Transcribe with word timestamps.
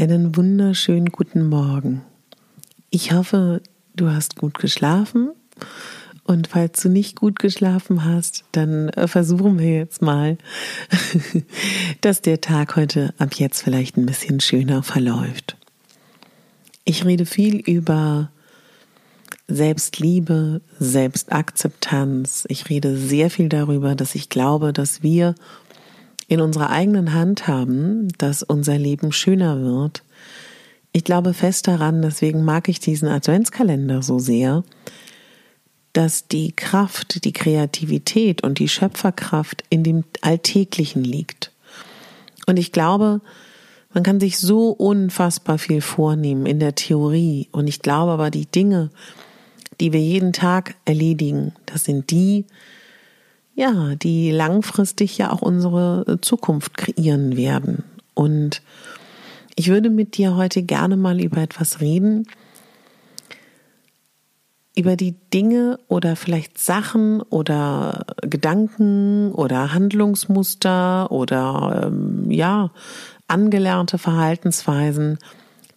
Einen 0.00 0.34
wunderschönen 0.34 1.10
guten 1.12 1.46
Morgen. 1.46 2.00
Ich 2.88 3.12
hoffe, 3.12 3.60
du 3.94 4.08
hast 4.08 4.36
gut 4.36 4.58
geschlafen. 4.58 5.32
Und 6.24 6.46
falls 6.46 6.80
du 6.80 6.88
nicht 6.88 7.16
gut 7.16 7.38
geschlafen 7.38 8.02
hast, 8.02 8.44
dann 8.52 8.88
äh, 8.88 9.06
versuchen 9.06 9.58
wir 9.58 9.74
jetzt 9.74 10.00
mal, 10.00 10.38
dass 12.00 12.22
der 12.22 12.40
Tag 12.40 12.76
heute 12.76 13.12
ab 13.18 13.34
jetzt 13.34 13.60
vielleicht 13.60 13.98
ein 13.98 14.06
bisschen 14.06 14.40
schöner 14.40 14.82
verläuft. 14.82 15.58
Ich 16.86 17.04
rede 17.04 17.26
viel 17.26 17.56
über 17.56 18.30
Selbstliebe, 19.48 20.62
Selbstakzeptanz. 20.78 22.46
Ich 22.48 22.70
rede 22.70 22.96
sehr 22.96 23.28
viel 23.28 23.50
darüber, 23.50 23.94
dass 23.94 24.14
ich 24.14 24.30
glaube, 24.30 24.72
dass 24.72 25.02
wir 25.02 25.34
in 26.30 26.40
unserer 26.40 26.70
eigenen 26.70 27.12
Hand 27.12 27.48
haben, 27.48 28.06
dass 28.18 28.44
unser 28.44 28.78
Leben 28.78 29.10
schöner 29.10 29.60
wird. 29.60 30.04
Ich 30.92 31.02
glaube 31.02 31.34
fest 31.34 31.66
daran, 31.66 32.02
deswegen 32.02 32.44
mag 32.44 32.68
ich 32.68 32.78
diesen 32.78 33.08
Adventskalender 33.08 34.00
so 34.00 34.20
sehr, 34.20 34.62
dass 35.92 36.28
die 36.28 36.52
Kraft, 36.52 37.24
die 37.24 37.32
Kreativität 37.32 38.44
und 38.44 38.60
die 38.60 38.68
Schöpferkraft 38.68 39.64
in 39.70 39.82
dem 39.82 40.04
Alltäglichen 40.20 41.02
liegt. 41.02 41.50
Und 42.46 42.60
ich 42.60 42.70
glaube, 42.70 43.20
man 43.92 44.04
kann 44.04 44.20
sich 44.20 44.38
so 44.38 44.70
unfassbar 44.70 45.58
viel 45.58 45.80
vornehmen 45.80 46.46
in 46.46 46.60
der 46.60 46.76
Theorie. 46.76 47.48
Und 47.50 47.66
ich 47.66 47.82
glaube 47.82 48.12
aber, 48.12 48.30
die 48.30 48.46
Dinge, 48.46 48.90
die 49.80 49.92
wir 49.92 50.00
jeden 50.00 50.32
Tag 50.32 50.76
erledigen, 50.84 51.54
das 51.66 51.86
sind 51.86 52.12
die, 52.12 52.44
ja, 53.60 53.94
die 53.94 54.30
langfristig 54.30 55.18
ja 55.18 55.30
auch 55.30 55.42
unsere 55.42 56.06
äh, 56.08 56.20
Zukunft 56.22 56.78
kreieren 56.78 57.36
werden. 57.36 57.84
Und 58.14 58.62
ich 59.54 59.68
würde 59.68 59.90
mit 59.90 60.16
dir 60.16 60.34
heute 60.34 60.62
gerne 60.62 60.96
mal 60.96 61.20
über 61.20 61.42
etwas 61.42 61.82
reden, 61.82 62.26
über 64.74 64.96
die 64.96 65.14
Dinge 65.34 65.78
oder 65.88 66.16
vielleicht 66.16 66.56
Sachen 66.56 67.20
oder 67.20 68.06
Gedanken 68.22 69.30
oder 69.32 69.74
Handlungsmuster 69.74 71.12
oder 71.12 71.82
ähm, 71.84 72.30
ja, 72.30 72.70
angelernte 73.28 73.98
Verhaltensweisen, 73.98 75.18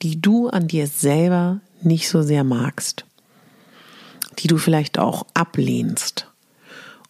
die 0.04 0.22
du 0.22 0.48
an 0.48 0.70
dir 0.70 0.88
selber 0.88 1.60
nicht 1.82 2.08
so 2.08 2.22
sehr 2.22 2.46
magst, 2.46 3.04
die 4.40 4.48
du 4.48 4.58
vielleicht 4.58 5.00
auch 5.00 5.26
ablehnst. 5.34 6.33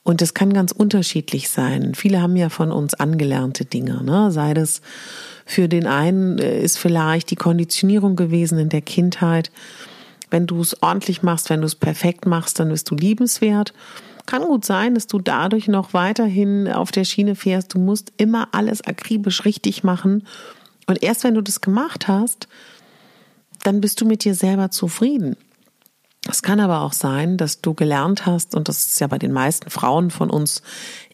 Und 0.03 0.21
das 0.21 0.33
kann 0.33 0.53
ganz 0.53 0.73
unterschiedlich 0.73 1.49
sein. 1.49 1.95
Viele 1.95 2.21
haben 2.21 2.35
ja 2.35 2.49
von 2.49 2.71
uns 2.71 2.93
angelernte 2.93 3.63
Dinge, 3.63 4.03
ne? 4.03 4.31
Sei 4.31 4.53
das 4.53 4.81
für 5.45 5.67
den 5.69 5.87
einen 5.87 6.39
äh, 6.39 6.61
ist 6.61 6.77
vielleicht 6.77 7.31
die 7.31 7.35
Konditionierung 7.35 8.15
gewesen 8.15 8.57
in 8.57 8.69
der 8.69 8.81
Kindheit. 8.81 9.51
Wenn 10.29 10.47
du 10.47 10.59
es 10.61 10.81
ordentlich 10.81 11.21
machst, 11.21 11.49
wenn 11.49 11.61
du 11.61 11.67
es 11.67 11.75
perfekt 11.75 12.25
machst, 12.25 12.59
dann 12.59 12.69
bist 12.69 12.89
du 12.89 12.95
liebenswert. 12.95 13.73
Kann 14.25 14.43
gut 14.43 14.65
sein, 14.65 14.95
dass 14.95 15.07
du 15.07 15.19
dadurch 15.19 15.67
noch 15.67 15.93
weiterhin 15.93 16.67
auf 16.67 16.91
der 16.91 17.03
Schiene 17.03 17.35
fährst. 17.35 17.73
Du 17.73 17.79
musst 17.79 18.13
immer 18.17 18.49
alles 18.51 18.81
akribisch 18.81 19.45
richtig 19.45 19.83
machen. 19.83 20.25
Und 20.87 21.03
erst 21.03 21.23
wenn 21.23 21.35
du 21.35 21.41
das 21.41 21.61
gemacht 21.61 22.07
hast, 22.07 22.47
dann 23.63 23.79
bist 23.79 24.01
du 24.01 24.05
mit 24.05 24.23
dir 24.23 24.35
selber 24.35 24.71
zufrieden. 24.71 25.35
Es 26.29 26.41
kann 26.41 26.59
aber 26.59 26.81
auch 26.81 26.93
sein, 26.93 27.37
dass 27.37 27.61
du 27.61 27.73
gelernt 27.73 28.25
hast, 28.25 28.55
und 28.55 28.69
das 28.69 28.85
ist 28.85 28.99
ja 28.99 29.07
bei 29.07 29.17
den 29.17 29.33
meisten 29.33 29.69
Frauen 29.69 30.09
von 30.09 30.29
uns 30.29 30.61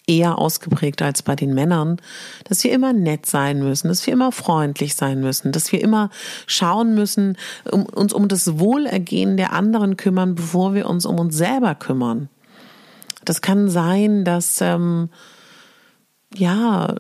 eher 0.10 0.40
ausgeprägt 0.40 1.02
als 1.02 1.22
bei 1.22 1.36
den 1.36 1.54
Männern, 1.54 1.98
dass 2.46 2.64
wir 2.64 2.72
immer 2.72 2.94
nett 2.94 3.26
sein 3.28 3.60
müssen, 3.60 3.90
dass 3.90 4.06
wir 4.06 4.14
immer 4.14 4.32
freundlich 4.32 4.96
sein 4.96 5.20
müssen, 5.20 5.52
dass 5.52 5.72
wir 5.72 5.82
immer 5.82 6.10
schauen 6.48 6.96
müssen, 6.96 7.38
um, 7.70 7.86
uns 7.86 8.12
um 8.12 8.28
das 8.28 8.60
Wohlergehen 8.60 9.38
der 9.38 9.54
anderen 9.54 9.98
kümmern, 9.98 10.36
bevor 10.36 10.74
wir 10.74 10.90
uns 10.90 11.06
um 11.06 11.20
uns 11.20 11.36
selber 11.38 11.76
kümmern. 11.76 12.30
Das 13.24 13.42
kann 13.42 13.70
sein, 13.70 14.26
dass 14.26 14.62
ähm, 14.62 15.10
ja 16.36 16.96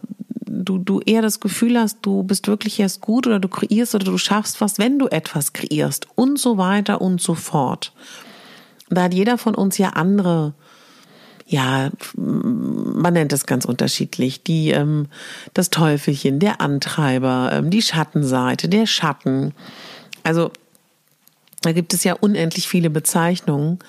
du, 0.49 0.77
du 0.79 0.99
eher 1.01 1.21
das 1.21 1.39
Gefühl 1.39 1.79
hast, 1.79 1.99
du 2.01 2.23
bist 2.23 2.47
wirklich 2.47 2.79
erst 2.79 3.01
gut 3.01 3.27
oder 3.27 3.39
du 3.39 3.47
kreierst 3.47 3.95
oder 3.95 4.05
du 4.05 4.17
schaffst 4.17 4.61
was, 4.61 4.79
wenn 4.79 4.99
du 4.99 5.07
etwas 5.07 5.53
kreierst 5.53 6.07
und 6.15 6.39
so 6.39 6.57
weiter 6.57 7.01
und 7.01 7.21
so 7.21 7.35
fort. 7.35 7.93
Da 8.89 9.03
hat 9.03 9.13
jeder 9.13 9.37
von 9.37 9.53
uns 9.53 9.77
ja 9.77 9.89
andere, 9.89 10.53
ja, 11.45 11.91
man 12.15 13.13
nennt 13.13 13.31
es 13.31 13.45
ganz 13.45 13.65
unterschiedlich, 13.65 14.43
die, 14.43 14.71
ähm, 14.71 15.07
das 15.53 15.69
Teufelchen, 15.69 16.39
der 16.39 16.61
Antreiber, 16.61 17.51
ähm, 17.53 17.69
die 17.69 17.83
Schattenseite, 17.83 18.67
der 18.67 18.87
Schatten. 18.87 19.53
Also, 20.23 20.51
da 21.61 21.71
gibt 21.71 21.93
es 21.93 22.03
ja 22.03 22.13
unendlich 22.13 22.67
viele 22.67 22.89
Bezeichnungen 22.89 23.79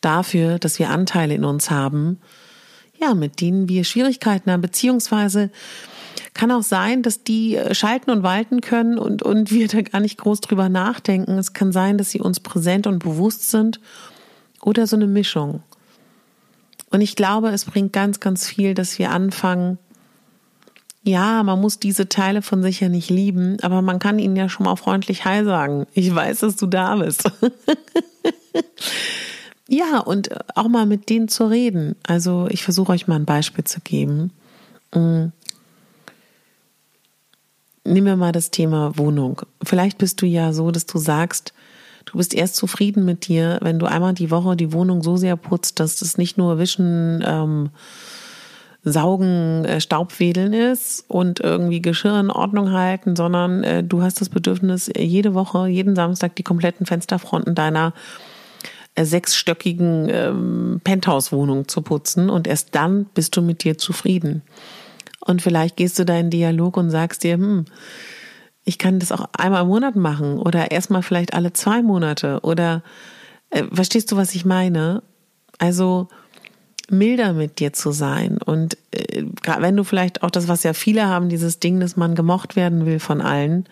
dafür, 0.00 0.58
dass 0.58 0.78
wir 0.78 0.90
Anteile 0.90 1.34
in 1.34 1.44
uns 1.44 1.70
haben, 1.70 2.18
ja, 3.00 3.14
mit 3.14 3.40
denen 3.40 3.68
wir 3.68 3.84
Schwierigkeiten 3.84 4.50
haben, 4.50 4.62
beziehungsweise 4.62 5.50
kann 6.34 6.50
auch 6.50 6.62
sein, 6.62 7.02
dass 7.02 7.24
die 7.24 7.56
äh, 7.56 7.74
schalten 7.74 8.10
und 8.10 8.22
walten 8.22 8.60
können 8.60 8.98
und, 8.98 9.22
und 9.22 9.50
wir 9.50 9.68
da 9.68 9.82
gar 9.82 10.00
nicht 10.00 10.18
groß 10.18 10.40
drüber 10.40 10.68
nachdenken. 10.68 11.38
Es 11.38 11.52
kann 11.52 11.72
sein, 11.72 11.98
dass 11.98 12.10
sie 12.10 12.20
uns 12.20 12.40
präsent 12.40 12.86
und 12.86 13.00
bewusst 13.00 13.50
sind 13.50 13.80
oder 14.62 14.86
so 14.86 14.96
eine 14.96 15.06
Mischung. 15.06 15.62
Und 16.90 17.00
ich 17.00 17.16
glaube, 17.16 17.48
es 17.48 17.64
bringt 17.64 17.92
ganz, 17.92 18.20
ganz 18.20 18.46
viel, 18.46 18.74
dass 18.74 18.98
wir 18.98 19.10
anfangen, 19.10 19.78
ja, 21.04 21.42
man 21.42 21.60
muss 21.60 21.80
diese 21.80 22.08
Teile 22.08 22.42
von 22.42 22.62
sich 22.62 22.80
ja 22.80 22.88
nicht 22.88 23.10
lieben, 23.10 23.56
aber 23.62 23.82
man 23.82 23.98
kann 23.98 24.18
ihnen 24.18 24.36
ja 24.36 24.48
schon 24.48 24.66
mal 24.66 24.76
freundlich 24.76 25.24
Hi 25.24 25.44
sagen. 25.44 25.86
Ich 25.94 26.14
weiß, 26.14 26.40
dass 26.40 26.56
du 26.56 26.66
da 26.66 26.94
bist. 26.96 27.30
ja, 29.68 29.98
und 29.98 30.30
auch 30.56 30.68
mal 30.68 30.86
mit 30.86 31.08
denen 31.08 31.28
zu 31.28 31.46
reden. 31.46 31.96
Also 32.06 32.46
ich 32.50 32.62
versuche 32.62 32.92
euch 32.92 33.08
mal 33.08 33.16
ein 33.16 33.24
Beispiel 33.24 33.64
zu 33.64 33.80
geben. 33.80 34.30
Nehmen 37.84 38.06
wir 38.06 38.16
mal 38.16 38.32
das 38.32 38.50
Thema 38.50 38.96
Wohnung. 38.96 39.42
Vielleicht 39.62 39.98
bist 39.98 40.22
du 40.22 40.26
ja 40.26 40.52
so, 40.52 40.70
dass 40.70 40.86
du 40.86 40.98
sagst, 40.98 41.52
du 42.04 42.18
bist 42.18 42.32
erst 42.32 42.56
zufrieden 42.56 43.04
mit 43.04 43.26
dir, 43.26 43.58
wenn 43.60 43.78
du 43.78 43.86
einmal 43.86 44.14
die 44.14 44.30
Woche 44.30 44.56
die 44.56 44.72
Wohnung 44.72 45.02
so 45.02 45.16
sehr 45.16 45.36
putzt, 45.36 45.80
dass 45.80 46.00
es 46.00 46.16
nicht 46.16 46.38
nur 46.38 46.58
Wischen, 46.58 47.24
ähm, 47.26 47.70
Saugen, 48.84 49.64
äh, 49.64 49.80
Staubwedeln 49.80 50.52
ist 50.52 51.04
und 51.08 51.40
irgendwie 51.40 51.80
Geschirr 51.80 52.18
in 52.18 52.30
Ordnung 52.30 52.72
halten, 52.72 53.14
sondern 53.14 53.62
äh, 53.62 53.84
du 53.84 54.02
hast 54.02 54.20
das 54.20 54.28
Bedürfnis, 54.28 54.90
jede 54.96 55.34
Woche, 55.34 55.68
jeden 55.68 55.94
Samstag 55.94 56.34
die 56.36 56.42
kompletten 56.42 56.84
Fensterfronten 56.86 57.54
deiner 57.54 57.94
äh, 58.94 59.04
sechsstöckigen 59.04 60.08
ähm, 60.10 60.80
Penthouse-Wohnung 60.82 61.68
zu 61.68 61.82
putzen 61.82 62.28
und 62.28 62.48
erst 62.48 62.74
dann 62.74 63.06
bist 63.14 63.36
du 63.36 63.42
mit 63.42 63.62
dir 63.62 63.78
zufrieden. 63.78 64.42
Und 65.24 65.42
vielleicht 65.42 65.76
gehst 65.76 65.98
du 65.98 66.04
da 66.04 66.16
in 66.18 66.30
Dialog 66.30 66.76
und 66.76 66.90
sagst 66.90 67.22
dir, 67.24 67.34
hm, 67.34 67.64
ich 68.64 68.78
kann 68.78 68.98
das 68.98 69.12
auch 69.12 69.28
einmal 69.36 69.62
im 69.62 69.68
Monat 69.68 69.96
machen 69.96 70.38
oder 70.38 70.70
erstmal 70.70 71.02
vielleicht 71.02 71.34
alle 71.34 71.52
zwei 71.52 71.82
Monate 71.82 72.40
oder 72.42 72.82
äh, 73.50 73.64
verstehst 73.72 74.12
du, 74.12 74.16
was 74.16 74.34
ich 74.34 74.44
meine? 74.44 75.02
Also 75.58 76.08
milder 76.88 77.32
mit 77.32 77.58
dir 77.58 77.72
zu 77.72 77.92
sein 77.92 78.38
und 78.38 78.76
äh, 78.90 79.24
wenn 79.58 79.76
du 79.76 79.84
vielleicht 79.84 80.22
auch 80.22 80.30
das, 80.30 80.48
was 80.48 80.62
ja 80.62 80.74
viele 80.74 81.06
haben, 81.06 81.28
dieses 81.28 81.58
Ding, 81.58 81.80
dass 81.80 81.96
man 81.96 82.14
gemocht 82.14 82.54
werden 82.54 82.84
will 82.86 82.98
von 82.98 83.20
allen, 83.20 83.66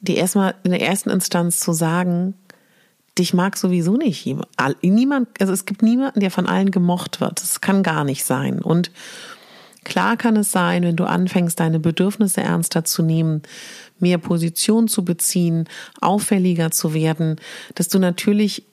die 0.00 0.16
erstmal 0.16 0.54
in 0.64 0.72
der 0.72 0.82
ersten 0.82 1.10
Instanz 1.10 1.60
zu 1.60 1.72
sagen, 1.72 2.34
dich 3.18 3.34
mag 3.34 3.56
sowieso 3.56 3.96
nicht 3.96 4.26
niemand, 4.82 5.28
also 5.40 5.52
es 5.52 5.66
gibt 5.66 5.82
niemanden, 5.82 6.20
der 6.20 6.30
von 6.30 6.46
allen 6.46 6.70
gemocht 6.70 7.20
wird. 7.20 7.40
Das 7.42 7.60
kann 7.60 7.82
gar 7.82 8.04
nicht 8.04 8.24
sein. 8.24 8.60
Und 8.60 8.90
klar 9.84 10.16
kann 10.16 10.36
es 10.36 10.52
sein, 10.52 10.82
wenn 10.82 10.96
du 10.96 11.04
anfängst, 11.04 11.58
deine 11.58 11.80
Bedürfnisse 11.80 12.42
ernster 12.42 12.84
zu 12.84 13.02
nehmen, 13.02 13.42
mehr 13.98 14.18
Position 14.18 14.88
zu 14.88 15.04
beziehen, 15.04 15.68
auffälliger 16.00 16.70
zu 16.70 16.94
werden, 16.94 17.36
dass 17.74 17.88
du 17.88 17.98
natürlich 17.98 18.64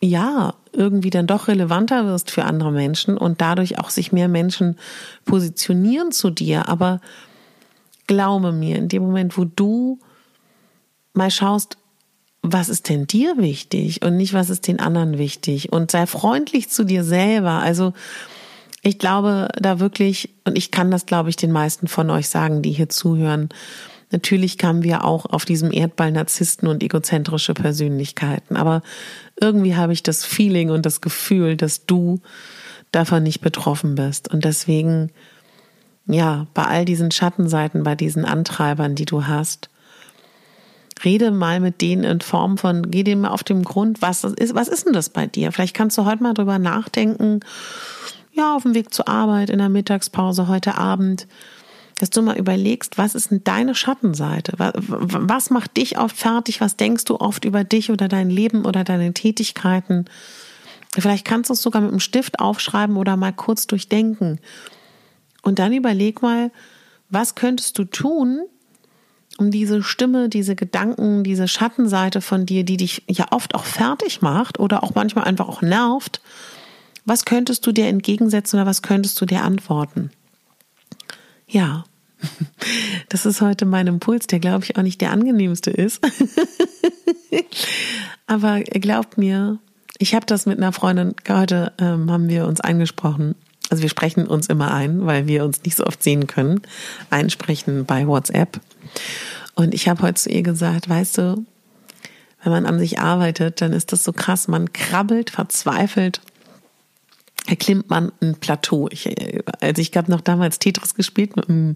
ja, 0.00 0.54
irgendwie 0.72 1.10
dann 1.10 1.26
doch 1.26 1.48
relevanter 1.48 2.06
wirst 2.06 2.30
für 2.30 2.44
andere 2.44 2.70
Menschen 2.70 3.16
und 3.16 3.40
dadurch 3.40 3.78
auch 3.78 3.90
sich 3.90 4.12
mehr 4.12 4.28
Menschen 4.28 4.78
positionieren 5.24 6.12
zu 6.12 6.30
dir. 6.30 6.68
Aber 6.68 7.00
glaube 8.06 8.52
mir, 8.52 8.76
in 8.76 8.88
dem 8.88 9.02
Moment, 9.02 9.36
wo 9.36 9.44
du 9.44 9.98
mal 11.14 11.30
schaust, 11.30 11.78
was 12.42 12.68
ist 12.68 12.88
denn 12.88 13.08
dir 13.08 13.38
wichtig 13.38 14.02
und 14.02 14.16
nicht, 14.16 14.34
was 14.34 14.50
ist 14.50 14.68
den 14.68 14.78
anderen 14.78 15.18
wichtig 15.18 15.72
und 15.72 15.90
sei 15.90 16.06
freundlich 16.06 16.68
zu 16.70 16.84
dir 16.84 17.02
selber. 17.02 17.50
Also, 17.50 17.92
ich 18.82 18.98
glaube 18.98 19.48
da 19.58 19.80
wirklich, 19.80 20.30
und 20.44 20.56
ich 20.56 20.70
kann 20.70 20.90
das, 20.90 21.06
glaube 21.06 21.30
ich, 21.30 21.36
den 21.36 21.52
meisten 21.52 21.88
von 21.88 22.10
euch 22.10 22.28
sagen, 22.28 22.62
die 22.62 22.72
hier 22.72 22.88
zuhören, 22.88 23.48
Natürlich 24.10 24.56
kamen 24.56 24.82
wir 24.82 25.04
auch 25.04 25.26
auf 25.26 25.44
diesem 25.44 25.70
Erdball 25.70 26.12
Narzissten 26.12 26.66
und 26.68 26.82
egozentrische 26.82 27.52
Persönlichkeiten. 27.52 28.56
Aber 28.56 28.82
irgendwie 29.38 29.76
habe 29.76 29.92
ich 29.92 30.02
das 30.02 30.24
Feeling 30.24 30.70
und 30.70 30.86
das 30.86 31.00
Gefühl, 31.00 31.56
dass 31.56 31.84
du 31.84 32.20
davon 32.90 33.22
nicht 33.22 33.40
betroffen 33.40 33.96
bist. 33.96 34.32
Und 34.32 34.44
deswegen, 34.44 35.10
ja, 36.06 36.46
bei 36.54 36.64
all 36.64 36.84
diesen 36.86 37.10
Schattenseiten, 37.10 37.82
bei 37.82 37.94
diesen 37.94 38.24
Antreibern, 38.24 38.94
die 38.94 39.04
du 39.04 39.26
hast, 39.26 39.68
rede 41.04 41.30
mal 41.30 41.60
mit 41.60 41.82
denen 41.82 42.04
in 42.04 42.20
Form 42.22 42.56
von, 42.56 42.90
geh 42.90 43.04
dem 43.04 43.26
auf 43.26 43.44
den 43.44 43.62
Grund, 43.62 44.00
was 44.00 44.24
ist, 44.24 44.54
was 44.54 44.68
ist 44.68 44.86
denn 44.86 44.94
das 44.94 45.10
bei 45.10 45.26
dir? 45.26 45.52
Vielleicht 45.52 45.76
kannst 45.76 45.98
du 45.98 46.06
heute 46.06 46.22
mal 46.22 46.34
drüber 46.34 46.58
nachdenken, 46.58 47.40
ja, 48.38 48.54
auf 48.54 48.62
dem 48.62 48.74
Weg 48.74 48.94
zur 48.94 49.08
Arbeit, 49.08 49.50
in 49.50 49.58
der 49.58 49.68
Mittagspause, 49.68 50.48
heute 50.48 50.78
Abend, 50.78 51.26
dass 51.98 52.10
du 52.10 52.22
mal 52.22 52.38
überlegst, 52.38 52.96
was 52.96 53.14
ist 53.14 53.32
denn 53.32 53.42
deine 53.42 53.74
Schattenseite? 53.74 54.52
Was 54.56 55.50
macht 55.50 55.76
dich 55.76 55.98
oft 55.98 56.16
fertig? 56.16 56.60
Was 56.60 56.76
denkst 56.76 57.04
du 57.04 57.16
oft 57.16 57.44
über 57.44 57.64
dich 57.64 57.90
oder 57.90 58.06
dein 58.06 58.30
Leben 58.30 58.64
oder 58.64 58.84
deine 58.84 59.12
Tätigkeiten? 59.12 60.04
Vielleicht 60.96 61.24
kannst 61.24 61.50
du 61.50 61.54
es 61.54 61.62
sogar 61.62 61.82
mit 61.82 61.90
einem 61.90 62.00
Stift 62.00 62.38
aufschreiben 62.38 62.96
oder 62.96 63.16
mal 63.16 63.32
kurz 63.32 63.66
durchdenken. 63.66 64.38
Und 65.42 65.58
dann 65.58 65.72
überleg 65.72 66.22
mal, 66.22 66.52
was 67.10 67.34
könntest 67.34 67.78
du 67.78 67.84
tun, 67.84 68.42
um 69.38 69.50
diese 69.50 69.82
Stimme, 69.82 70.28
diese 70.28 70.54
Gedanken, 70.54 71.24
diese 71.24 71.48
Schattenseite 71.48 72.20
von 72.20 72.46
dir, 72.46 72.64
die 72.64 72.76
dich 72.76 73.02
ja 73.08 73.26
oft 73.32 73.56
auch 73.56 73.64
fertig 73.64 74.22
macht 74.22 74.60
oder 74.60 74.84
auch 74.84 74.94
manchmal 74.94 75.24
einfach 75.24 75.48
auch 75.48 75.62
nervt, 75.62 76.20
was 77.08 77.24
könntest 77.24 77.66
du 77.66 77.72
dir 77.72 77.86
entgegensetzen 77.86 78.58
oder 78.58 78.66
was 78.66 78.82
könntest 78.82 79.20
du 79.20 79.26
dir 79.26 79.42
antworten? 79.42 80.10
Ja, 81.46 81.84
das 83.08 83.24
ist 83.24 83.40
heute 83.40 83.64
mein 83.64 83.86
Impuls, 83.86 84.26
der 84.26 84.40
glaube 84.40 84.64
ich 84.64 84.76
auch 84.76 84.82
nicht 84.82 85.00
der 85.00 85.12
angenehmste 85.12 85.70
ist. 85.70 86.04
Aber 88.26 88.60
glaubt 88.60 89.16
mir, 89.16 89.58
ich 89.98 90.14
habe 90.14 90.26
das 90.26 90.44
mit 90.44 90.58
einer 90.58 90.72
Freundin, 90.72 91.14
heute 91.28 91.72
ähm, 91.78 92.10
haben 92.10 92.28
wir 92.28 92.46
uns 92.46 92.60
angesprochen. 92.60 93.34
Also 93.70 93.82
wir 93.82 93.88
sprechen 93.88 94.26
uns 94.26 94.46
immer 94.46 94.72
ein, 94.72 95.06
weil 95.06 95.26
wir 95.26 95.44
uns 95.44 95.62
nicht 95.64 95.76
so 95.76 95.84
oft 95.84 96.02
sehen 96.02 96.26
können. 96.26 96.60
Einsprechen 97.10 97.86
bei 97.86 98.06
WhatsApp. 98.06 98.60
Und 99.54 99.74
ich 99.74 99.88
habe 99.88 100.02
heute 100.02 100.14
zu 100.14 100.30
ihr 100.30 100.42
gesagt, 100.42 100.88
weißt 100.88 101.18
du, 101.18 101.44
wenn 102.42 102.52
man 102.52 102.66
an 102.66 102.78
sich 102.78 103.00
arbeitet, 103.00 103.60
dann 103.60 103.72
ist 103.72 103.92
das 103.92 104.04
so 104.04 104.12
krass. 104.12 104.46
Man 104.46 104.72
krabbelt, 104.72 105.30
verzweifelt 105.30 106.20
erklimmt 107.48 107.88
man 107.88 108.12
ein 108.20 108.36
Plateau. 108.36 108.88
Ich, 108.90 109.08
also 109.60 109.80
ich 109.80 109.96
habe 109.96 110.10
noch 110.10 110.20
damals 110.20 110.58
Tetris 110.58 110.94
gespielt 110.94 111.36
mit 111.36 111.48
dem, 111.48 111.74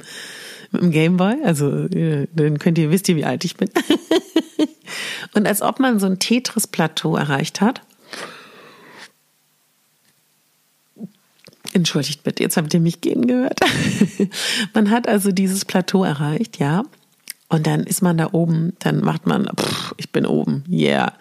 mit 0.71 0.83
dem 0.83 0.91
Gameboy, 0.91 1.43
also 1.45 1.89
dann 1.89 2.59
könnt 2.59 2.79
ihr, 2.79 2.91
wisst 2.91 3.09
ihr, 3.09 3.17
wie 3.17 3.25
alt 3.25 3.45
ich 3.45 3.57
bin. 3.57 3.71
Und 5.35 5.47
als 5.47 5.63
ob 5.63 5.81
man 5.81 5.99
so 5.99 6.07
ein 6.07 6.19
Tetris-Plateau 6.19 7.17
erreicht 7.17 7.61
hat. 7.61 7.81
Entschuldigt 11.73 12.23
bitte, 12.23 12.43
jetzt 12.43 12.59
habt 12.59 12.75
ihr 12.75 12.81
mich 12.81 13.01
gehen 13.01 13.27
gehört. 13.27 13.61
man 14.75 14.91
hat 14.91 15.09
also 15.09 15.33
dieses 15.33 15.65
Plateau 15.65 16.05
erreicht, 16.05 16.59
ja. 16.59 16.83
Und 17.53 17.67
dann 17.67 17.83
ist 17.83 18.01
man 18.01 18.17
da 18.17 18.31
oben, 18.33 18.73
dann 18.79 19.05
macht 19.05 19.27
man, 19.27 19.47
pff, 19.55 19.93
ich 19.99 20.11
bin 20.11 20.25
oben, 20.25 20.65
yeah. 20.71 21.13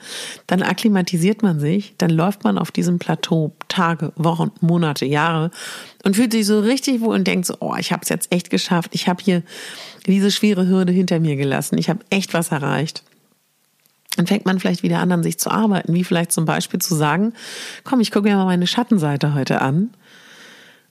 Dann 0.47 0.63
akklimatisiert 0.63 1.43
man 1.43 1.59
sich, 1.59 1.93
dann 1.97 2.09
läuft 2.09 2.45
man 2.45 2.57
auf 2.57 2.71
diesem 2.71 2.99
Plateau 2.99 3.53
Tage, 3.67 4.13
Wochen, 4.15 4.49
Monate, 4.61 5.05
Jahre 5.05 5.51
und 6.05 6.15
fühlt 6.15 6.31
sich 6.31 6.45
so 6.45 6.61
richtig 6.61 7.01
wohl 7.01 7.15
und 7.15 7.27
denkt 7.27 7.47
so, 7.47 7.57
oh, 7.59 7.75
ich 7.77 7.91
habe 7.91 8.03
es 8.03 8.07
jetzt 8.07 8.31
echt 8.31 8.49
geschafft. 8.49 8.91
Ich 8.93 9.09
habe 9.09 9.21
hier 9.21 9.43
diese 10.07 10.31
schwere 10.31 10.67
Hürde 10.67 10.93
hinter 10.93 11.19
mir 11.19 11.35
gelassen. 11.35 11.77
Ich 11.77 11.89
habe 11.89 11.99
echt 12.09 12.33
was 12.33 12.47
erreicht. 12.49 13.03
Dann 14.15 14.25
fängt 14.25 14.45
man 14.45 14.57
vielleicht 14.57 14.83
wieder 14.83 14.99
an, 14.99 15.11
an 15.11 15.23
sich 15.23 15.37
zu 15.37 15.51
arbeiten, 15.51 15.93
wie 15.93 16.05
vielleicht 16.05 16.31
zum 16.31 16.45
Beispiel 16.45 16.79
zu 16.79 16.95
sagen, 16.95 17.33
komm, 17.83 17.99
ich 17.99 18.09
gucke 18.09 18.29
mir 18.29 18.37
mal 18.37 18.45
meine 18.45 18.67
Schattenseite 18.67 19.33
heute 19.33 19.61
an. 19.61 19.89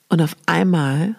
Und 0.07 0.21
auf 0.21 0.37
einmal 0.45 1.15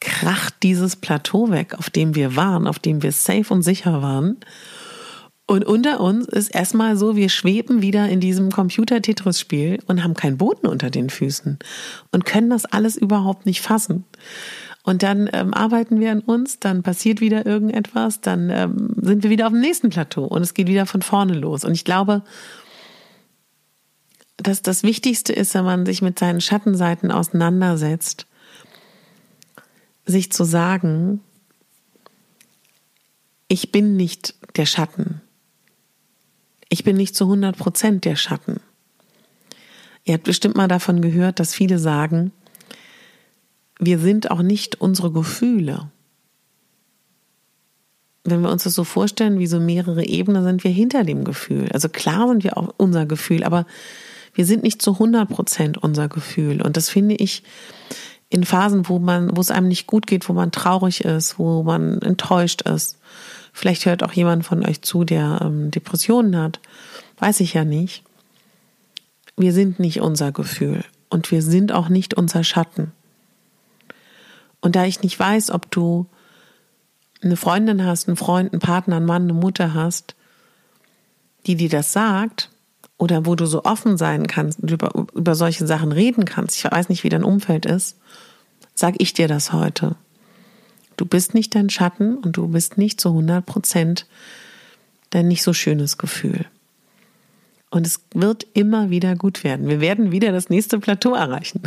kracht 0.00 0.54
dieses 0.62 0.96
Plateau 0.96 1.50
weg, 1.50 1.74
auf 1.78 1.90
dem 1.90 2.14
wir 2.14 2.36
waren, 2.36 2.66
auf 2.66 2.78
dem 2.78 3.02
wir 3.02 3.12
safe 3.12 3.52
und 3.52 3.62
sicher 3.62 4.02
waren. 4.02 4.36
Und 5.46 5.64
unter 5.64 6.00
uns 6.00 6.28
ist 6.28 6.54
erstmal 6.54 6.96
so, 6.98 7.16
wir 7.16 7.30
schweben 7.30 7.80
wieder 7.80 8.06
in 8.08 8.20
diesem 8.20 8.50
Computer-Tetris-Spiel 8.50 9.78
und 9.86 10.04
haben 10.04 10.12
keinen 10.12 10.36
Boden 10.36 10.66
unter 10.66 10.90
den 10.90 11.08
Füßen 11.08 11.58
und 12.12 12.24
können 12.26 12.50
das 12.50 12.66
alles 12.66 12.96
überhaupt 12.96 13.46
nicht 13.46 13.62
fassen. 13.62 14.04
Und 14.84 15.02
dann 15.02 15.28
ähm, 15.32 15.54
arbeiten 15.54 16.00
wir 16.00 16.12
an 16.12 16.20
uns, 16.20 16.60
dann 16.60 16.82
passiert 16.82 17.20
wieder 17.20 17.46
irgendetwas, 17.46 18.20
dann 18.20 18.50
ähm, 18.50 18.94
sind 19.00 19.22
wir 19.22 19.30
wieder 19.30 19.46
auf 19.46 19.52
dem 19.52 19.60
nächsten 19.60 19.88
Plateau 19.88 20.24
und 20.24 20.42
es 20.42 20.54
geht 20.54 20.68
wieder 20.68 20.86
von 20.86 21.02
vorne 21.02 21.34
los. 21.34 21.64
Und 21.64 21.72
ich 21.72 21.84
glaube, 21.84 22.22
dass 24.36 24.62
das 24.62 24.82
Wichtigste 24.82 25.32
ist, 25.32 25.54
wenn 25.54 25.64
man 25.64 25.84
sich 25.84 26.00
mit 26.00 26.18
seinen 26.18 26.40
Schattenseiten 26.40 27.10
auseinandersetzt, 27.10 28.26
sich 30.08 30.32
zu 30.32 30.44
sagen, 30.44 31.20
ich 33.46 33.70
bin 33.72 33.96
nicht 33.96 34.34
der 34.56 34.66
Schatten. 34.66 35.20
Ich 36.68 36.84
bin 36.84 36.96
nicht 36.96 37.14
zu 37.14 37.24
100 37.24 37.56
Prozent 37.56 38.04
der 38.04 38.16
Schatten. 38.16 38.60
Ihr 40.04 40.14
habt 40.14 40.24
bestimmt 40.24 40.56
mal 40.56 40.68
davon 40.68 41.02
gehört, 41.02 41.38
dass 41.38 41.54
viele 41.54 41.78
sagen, 41.78 42.32
wir 43.78 43.98
sind 43.98 44.30
auch 44.30 44.42
nicht 44.42 44.80
unsere 44.80 45.12
Gefühle. 45.12 45.90
Wenn 48.24 48.42
wir 48.42 48.50
uns 48.50 48.64
das 48.64 48.74
so 48.74 48.84
vorstellen, 48.84 49.38
wie 49.38 49.46
so 49.46 49.60
mehrere 49.60 50.04
Ebenen, 50.04 50.44
sind 50.44 50.64
wir 50.64 50.70
hinter 50.70 51.04
dem 51.04 51.24
Gefühl. 51.24 51.68
Also 51.72 51.88
klar 51.88 52.28
sind 52.28 52.44
wir 52.44 52.56
auch 52.56 52.74
unser 52.76 53.06
Gefühl, 53.06 53.44
aber 53.44 53.66
wir 54.34 54.44
sind 54.44 54.62
nicht 54.62 54.82
zu 54.82 54.92
100 54.92 55.28
Prozent 55.28 55.78
unser 55.78 56.08
Gefühl. 56.08 56.62
Und 56.62 56.76
das 56.76 56.90
finde 56.90 57.14
ich 57.14 57.42
in 58.30 58.44
Phasen, 58.44 58.88
wo 58.88 58.98
man, 58.98 59.36
wo 59.36 59.40
es 59.40 59.50
einem 59.50 59.68
nicht 59.68 59.86
gut 59.86 60.06
geht, 60.06 60.28
wo 60.28 60.32
man 60.32 60.52
traurig 60.52 61.04
ist, 61.04 61.38
wo 61.38 61.62
man 61.62 62.02
enttäuscht 62.02 62.62
ist. 62.62 62.98
Vielleicht 63.52 63.86
hört 63.86 64.02
auch 64.02 64.12
jemand 64.12 64.44
von 64.44 64.64
euch 64.64 64.82
zu, 64.82 65.04
der 65.04 65.40
ähm, 65.42 65.70
Depressionen 65.70 66.36
hat. 66.36 66.60
Weiß 67.18 67.40
ich 67.40 67.54
ja 67.54 67.64
nicht. 67.64 68.04
Wir 69.36 69.52
sind 69.52 69.78
nicht 69.80 70.00
unser 70.00 70.32
Gefühl 70.32 70.84
und 71.08 71.30
wir 71.30 71.42
sind 71.42 71.72
auch 71.72 71.88
nicht 71.88 72.14
unser 72.14 72.44
Schatten. 72.44 72.92
Und 74.60 74.76
da 74.76 74.84
ich 74.84 75.02
nicht 75.02 75.18
weiß, 75.18 75.50
ob 75.50 75.70
du 75.70 76.06
eine 77.22 77.36
Freundin 77.36 77.84
hast, 77.84 78.08
einen 78.08 78.16
Freund, 78.16 78.52
einen 78.52 78.60
Partner, 78.60 78.96
einen 78.96 79.06
Mann, 79.06 79.22
eine 79.22 79.32
Mutter 79.32 79.74
hast, 79.74 80.14
die 81.46 81.56
dir 81.56 81.68
das 81.68 81.92
sagt, 81.92 82.50
oder 82.98 83.24
wo 83.24 83.36
du 83.36 83.46
so 83.46 83.64
offen 83.64 83.96
sein 83.96 84.26
kannst 84.26 84.60
und 84.60 84.70
über, 84.70 84.92
über 85.14 85.34
solche 85.34 85.66
Sachen 85.66 85.92
reden 85.92 86.24
kannst, 86.24 86.56
ich 86.56 86.70
weiß 86.70 86.88
nicht, 86.88 87.04
wie 87.04 87.08
dein 87.08 87.24
Umfeld 87.24 87.64
ist, 87.64 87.96
sag 88.74 88.96
ich 88.98 89.14
dir 89.14 89.28
das 89.28 89.52
heute. 89.52 89.96
Du 90.96 91.06
bist 91.06 91.32
nicht 91.32 91.54
dein 91.54 91.70
Schatten 91.70 92.18
und 92.18 92.36
du 92.36 92.48
bist 92.48 92.76
nicht 92.76 93.00
zu 93.00 93.10
100 93.10 93.46
Prozent 93.46 94.06
dein 95.10 95.28
nicht 95.28 95.42
so 95.42 95.52
schönes 95.52 95.96
Gefühl. 95.96 96.44
Und 97.70 97.86
es 97.86 98.00
wird 98.14 98.46
immer 98.54 98.90
wieder 98.90 99.14
gut 99.14 99.44
werden. 99.44 99.68
Wir 99.68 99.80
werden 99.80 100.10
wieder 100.10 100.32
das 100.32 100.48
nächste 100.48 100.78
Plateau 100.80 101.14
erreichen. 101.14 101.62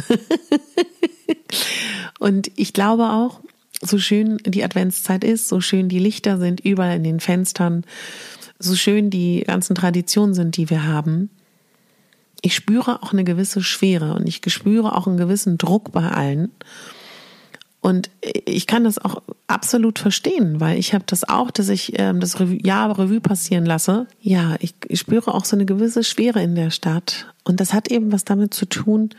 und 2.19 2.51
ich 2.55 2.73
glaube 2.73 3.05
auch, 3.09 3.39
so 3.81 3.97
schön 3.97 4.37
die 4.45 4.63
Adventszeit 4.63 5.23
ist, 5.23 5.47
so 5.47 5.59
schön 5.59 5.89
die 5.89 5.99
Lichter 5.99 6.37
sind 6.37 6.59
überall 6.61 6.97
in 6.97 7.03
den 7.03 7.19
Fenstern, 7.19 7.83
so 8.59 8.75
schön 8.75 9.09
die 9.09 9.43
ganzen 9.45 9.75
Traditionen 9.75 10.33
sind, 10.33 10.55
die 10.57 10.69
wir 10.69 10.85
haben, 10.85 11.29
ich 12.41 12.55
spüre 12.55 13.03
auch 13.03 13.13
eine 13.13 13.23
gewisse 13.23 13.61
Schwere 13.61 14.15
und 14.15 14.27
ich 14.27 14.41
spüre 14.47 14.97
auch 14.97 15.07
einen 15.07 15.17
gewissen 15.17 15.57
Druck 15.57 15.91
bei 15.91 16.09
allen. 16.09 16.51
Und 17.79 18.11
ich 18.45 18.67
kann 18.67 18.83
das 18.83 18.99
auch 18.99 19.23
absolut 19.47 19.97
verstehen, 19.97 20.59
weil 20.59 20.77
ich 20.77 20.93
habe 20.93 21.03
das 21.07 21.27
auch, 21.27 21.49
dass 21.49 21.69
ich 21.69 21.99
ähm, 21.99 22.19
das 22.19 22.39
Revue, 22.39 22.63
Jahr 22.63 22.97
Revue 22.97 23.21
passieren 23.21 23.65
lasse. 23.65 24.05
Ja, 24.21 24.55
ich, 24.59 24.75
ich 24.87 24.99
spüre 24.99 25.33
auch 25.33 25.45
so 25.45 25.55
eine 25.55 25.65
gewisse 25.65 26.03
Schwere 26.03 26.43
in 26.43 26.53
der 26.53 26.69
Stadt. 26.69 27.33
Und 27.43 27.59
das 27.59 27.73
hat 27.73 27.89
eben 27.89 28.11
was 28.11 28.23
damit 28.23 28.53
zu 28.53 28.67
tun, 28.67 29.09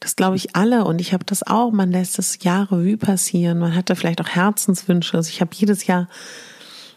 das 0.00 0.16
glaube 0.16 0.36
ich 0.36 0.56
alle 0.56 0.84
und 0.84 1.00
ich 1.00 1.12
habe 1.12 1.24
das 1.24 1.46
auch, 1.46 1.70
man 1.70 1.92
lässt 1.92 2.18
das 2.18 2.42
Jahr 2.42 2.72
Revue 2.72 2.96
passieren, 2.96 3.58
man 3.58 3.74
hat 3.74 3.90
da 3.90 3.94
vielleicht 3.94 4.20
auch 4.20 4.28
Herzenswünsche. 4.28 5.16
Also 5.16 5.28
ich 5.28 5.40
habe 5.42 5.50
jedes 5.54 5.86
Jahr 5.86 6.08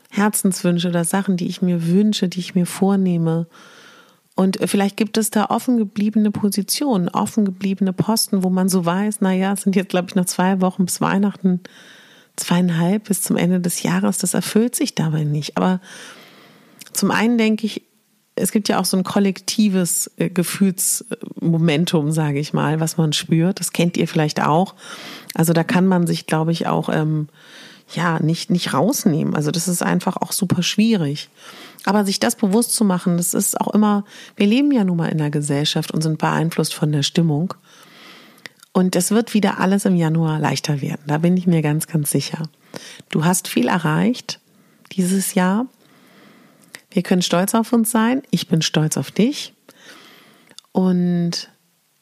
Herzenswünsche 0.10 0.88
oder 0.88 1.04
Sachen, 1.04 1.38
die 1.38 1.48
ich 1.48 1.62
mir 1.62 1.88
wünsche, 1.88 2.30
die 2.30 2.40
ich 2.40 2.56
mir 2.56 2.66
vornehme. 2.66 3.48
Und 4.36 4.58
vielleicht 4.66 4.98
gibt 4.98 5.18
es 5.18 5.32
da 5.32 5.46
offen 5.46 5.78
gebliebene 5.78 6.32
Positionen, 6.32 7.10
offen 7.10 7.46
gebliebene 7.46 7.94
Posten, 7.94 8.44
wo 8.44 8.50
man 8.50 8.70
so 8.70 8.86
weiß, 8.86 9.18
na 9.20 9.34
ja, 9.34 9.54
es 9.54 9.62
sind 9.62 9.76
jetzt, 9.76 9.90
glaube 9.90 10.08
ich, 10.10 10.16
noch 10.16 10.26
zwei 10.26 10.62
Wochen 10.62 10.86
bis 10.86 11.02
Weihnachten, 11.02 11.60
zweieinhalb 12.36 13.04
bis 13.06 13.22
zum 13.22 13.38
Ende 13.38 13.60
des 13.60 13.84
Jahres. 13.84 14.18
Das 14.20 14.34
erfüllt 14.34 14.76
sich 14.76 14.96
dabei 14.96 15.24
nicht. 15.24 15.58
Aber 15.58 15.82
zum 16.94 17.12
einen 17.12 17.38
denke 17.38 17.66
ich, 17.66 17.84
es 18.36 18.52
gibt 18.52 18.68
ja 18.68 18.80
auch 18.80 18.86
so 18.86 18.98
ein 18.98 19.04
kollektives 19.04 20.12
äh, 20.18 20.30
Gefühlsmomentum, 20.30 22.12
sage 22.12 22.40
ich 22.40 22.54
mal, 22.54 22.80
was 22.80 22.98
man 22.98 23.14
spürt. 23.14 23.60
Das 23.60 23.74
kennt 23.74 23.98
ihr 23.98 24.08
vielleicht 24.08 24.42
auch. 24.42 24.76
Also 25.34 25.54
da 25.54 25.64
kann 25.64 25.86
man 25.86 26.08
sich, 26.08 26.26
glaube 26.26 26.52
ich, 26.52 26.68
auch 26.68 26.90
ähm, 26.90 27.30
ja 27.94 28.20
nicht 28.20 28.50
nicht 28.50 28.74
rausnehmen. 28.74 29.36
Also 29.36 29.52
das 29.52 29.68
ist 29.68 29.84
einfach 29.84 30.18
auch 30.18 30.32
super 30.32 30.64
schwierig. 30.64 31.30
Aber 31.86 32.06
sich 32.06 32.20
das 32.20 32.36
bewusst 32.36 32.74
zu 32.74 32.86
machen, 32.86 33.18
das 33.18 33.34
ist 33.34 33.60
auch 33.60 33.74
immer, 33.74 34.06
wir 34.36 34.48
leben 34.48 34.72
ja 34.72 34.84
nun 34.84 34.98
mal 34.98 35.10
in 35.10 35.18
der 35.18 35.30
Gesellschaft 35.30 35.92
und 35.92 36.02
sind 36.02 36.18
beeinflusst 36.18 36.74
von 36.74 36.92
der 36.92 37.04
Stimmung. 37.04 37.54
Und 38.72 38.96
es 38.96 39.12
wird 39.12 39.34
wieder 39.34 39.60
alles 39.60 39.86
im 39.86 39.96
Januar 39.96 40.40
leichter 40.40 40.82
werden. 40.82 41.04
Da 41.06 41.20
bin 41.20 41.38
ich 41.38 41.46
mir 41.46 41.62
ganz, 41.62 41.86
ganz 41.88 42.10
sicher. 42.10 42.44
Du 43.10 43.26
hast 43.26 43.48
viel 43.48 43.68
erreicht 43.68 44.40
dieses 44.94 45.36
Jahr. 45.36 45.68
Wir 46.94 47.04
können 47.04 47.24
stolz 47.24 47.56
auf 47.56 47.74
uns 47.74 47.92
sein. 47.92 48.22
Ich 48.30 48.48
bin 48.48 48.62
stolz 48.62 48.98
auf 48.98 49.12
dich. 49.12 49.54
Und 50.72 51.50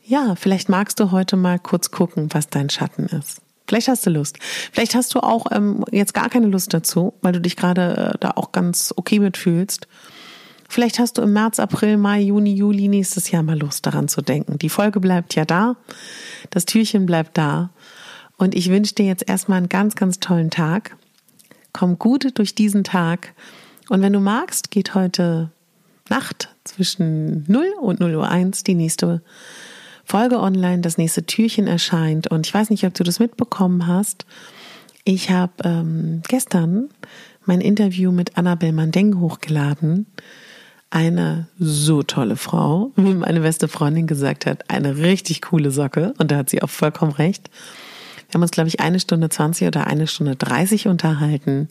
ja, 0.03 0.35
vielleicht 0.35 0.69
magst 0.69 0.99
du 0.99 1.11
heute 1.11 1.37
mal 1.37 1.59
kurz 1.59 1.91
gucken, 1.91 2.27
was 2.33 2.49
dein 2.49 2.69
Schatten 2.69 3.05
ist. 3.05 3.41
Vielleicht 3.67 3.87
hast 3.87 4.05
du 4.05 4.09
Lust. 4.09 4.37
Vielleicht 4.73 4.95
hast 4.95 5.15
du 5.15 5.19
auch 5.19 5.45
ähm, 5.51 5.85
jetzt 5.91 6.13
gar 6.13 6.29
keine 6.29 6.47
Lust 6.47 6.73
dazu, 6.73 7.13
weil 7.21 7.31
du 7.31 7.39
dich 7.39 7.55
gerade 7.55 8.11
äh, 8.13 8.17
da 8.19 8.31
auch 8.31 8.51
ganz 8.51 8.93
okay 8.97 9.19
mitfühlst. 9.19 9.87
Vielleicht 10.67 10.99
hast 10.99 11.17
du 11.17 11.21
im 11.21 11.31
März, 11.31 11.59
April, 11.59 11.95
Mai, 11.95 12.19
Juni, 12.19 12.53
Juli 12.53 12.89
nächstes 12.89 13.31
Jahr 13.31 13.43
mal 13.43 13.57
Lust 13.57 13.85
daran 13.85 14.09
zu 14.09 14.21
denken. 14.21 14.57
Die 14.57 14.69
Folge 14.69 14.99
bleibt 14.99 15.35
ja 15.35 15.45
da. 15.45 15.77
Das 16.49 16.65
Türchen 16.65 17.05
bleibt 17.05 17.37
da. 17.37 17.69
Und 18.37 18.55
ich 18.55 18.69
wünsche 18.69 18.95
dir 18.95 19.05
jetzt 19.05 19.29
erstmal 19.29 19.59
einen 19.59 19.69
ganz, 19.69 19.95
ganz 19.95 20.19
tollen 20.19 20.49
Tag. 20.49 20.97
Komm 21.71 21.97
gut 21.97 22.37
durch 22.37 22.55
diesen 22.55 22.83
Tag. 22.83 23.33
Und 23.91 24.01
wenn 24.01 24.13
du 24.13 24.21
magst, 24.21 24.71
geht 24.71 24.95
heute 24.95 25.51
Nacht 26.07 26.47
zwischen 26.63 27.43
0 27.49 27.73
und 27.81 27.99
0 27.99 28.15
Uhr 28.15 28.29
1 28.29 28.63
die 28.63 28.73
nächste 28.73 29.21
Folge 30.05 30.39
online, 30.39 30.79
das 30.79 30.97
nächste 30.97 31.25
Türchen 31.25 31.67
erscheint. 31.67 32.27
Und 32.27 32.47
ich 32.47 32.53
weiß 32.53 32.69
nicht, 32.69 32.85
ob 32.85 32.93
du 32.93 33.03
das 33.03 33.19
mitbekommen 33.19 33.87
hast. 33.87 34.25
Ich 35.03 35.29
habe 35.29 35.51
ähm, 35.65 36.21
gestern 36.25 36.87
mein 37.43 37.59
Interview 37.59 38.13
mit 38.13 38.37
Annabel 38.37 38.71
Mandeng 38.71 39.19
hochgeladen. 39.19 40.05
Eine 40.89 41.49
so 41.59 42.01
tolle 42.01 42.37
Frau, 42.37 42.93
wie 42.95 43.13
meine 43.13 43.41
beste 43.41 43.67
Freundin 43.67 44.07
gesagt 44.07 44.45
hat, 44.45 44.69
eine 44.69 44.99
richtig 44.99 45.41
coole 45.41 45.69
Socke. 45.69 46.13
Und 46.17 46.31
da 46.31 46.37
hat 46.37 46.49
sie 46.49 46.63
auch 46.63 46.69
vollkommen 46.69 47.11
recht. 47.11 47.49
Wir 48.29 48.35
haben 48.35 48.43
uns, 48.43 48.51
glaube 48.51 48.69
ich, 48.69 48.79
eine 48.79 49.01
Stunde 49.01 49.27
20 49.27 49.67
oder 49.67 49.87
eine 49.87 50.07
Stunde 50.07 50.37
30 50.37 50.87
unterhalten. 50.87 51.67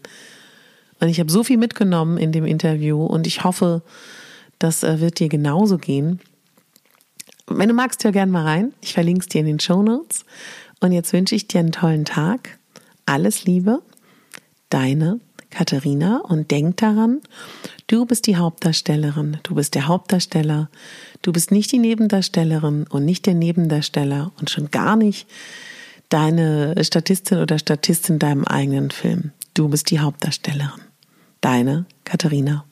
Und 1.00 1.08
ich 1.08 1.18
habe 1.18 1.32
so 1.32 1.42
viel 1.42 1.56
mitgenommen 1.56 2.18
in 2.18 2.30
dem 2.32 2.44
Interview 2.44 3.04
und 3.04 3.26
ich 3.26 3.42
hoffe, 3.42 3.82
das 4.58 4.82
äh, 4.82 5.00
wird 5.00 5.18
dir 5.18 5.28
genauso 5.28 5.78
gehen. 5.78 6.20
Wenn 7.46 7.68
du 7.68 7.74
magst, 7.74 8.04
hör 8.04 8.12
gerne 8.12 8.30
mal 8.30 8.44
rein. 8.44 8.72
Ich 8.80 8.92
verlinke 8.92 9.20
es 9.20 9.26
dir 9.26 9.40
in 9.40 9.46
den 9.46 9.60
Show 9.60 9.82
Notes. 9.82 10.24
Und 10.78 10.92
jetzt 10.92 11.12
wünsche 11.12 11.34
ich 11.34 11.48
dir 11.48 11.60
einen 11.60 11.72
tollen 11.72 12.04
Tag. 12.04 12.58
Alles 13.06 13.44
Liebe, 13.44 13.82
deine 14.68 15.18
Katharina. 15.50 16.18
Und 16.18 16.50
denk 16.50 16.76
daran, 16.76 17.20
du 17.88 18.06
bist 18.06 18.26
die 18.26 18.36
Hauptdarstellerin, 18.36 19.38
du 19.42 19.56
bist 19.56 19.74
der 19.74 19.88
Hauptdarsteller. 19.88 20.70
Du 21.22 21.32
bist 21.32 21.50
nicht 21.50 21.72
die 21.72 21.78
Nebendarstellerin 21.78 22.86
und 22.88 23.04
nicht 23.04 23.26
der 23.26 23.34
Nebendarsteller 23.34 24.32
und 24.38 24.48
schon 24.48 24.70
gar 24.70 24.96
nicht 24.96 25.26
deine 26.08 26.74
Statistin 26.82 27.38
oder 27.38 27.58
Statistin 27.58 28.18
deinem 28.18 28.44
eigenen 28.44 28.90
Film. 28.90 29.32
Du 29.54 29.68
bist 29.68 29.90
die 29.90 30.00
Hauptdarstellerin. 30.00 30.89
Deine 31.40 31.86
Katharina. 32.04 32.69